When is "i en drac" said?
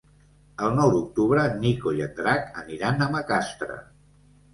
1.97-2.47